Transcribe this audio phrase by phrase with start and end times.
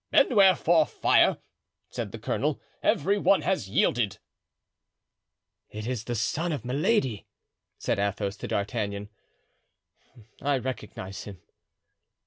[0.11, 1.37] "And wherefore fire?"
[1.91, 4.17] said the colonel; "every one has yielded."
[5.69, 7.27] "It is the son of Milady,"
[7.77, 9.09] said Athos to D'Artagnan.
[10.41, 11.39] "I recognize him."